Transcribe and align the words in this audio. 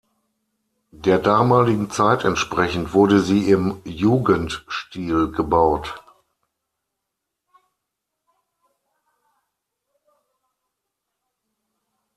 Der 0.95 1.19
damaligen 1.19 1.91
Zeit 1.91 2.23
entsprechend 2.25 2.95
wurde 2.95 3.19
sie 3.19 3.51
im 3.51 3.83
Jugendstil 3.85 5.31
gebaut. 5.31 6.03